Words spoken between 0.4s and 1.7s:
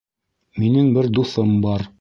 Минең бер дуҫым